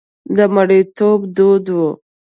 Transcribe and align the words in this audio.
د 0.35 0.37
مریتوب 0.55 1.19
دود 1.35 1.65
و. 1.77 1.77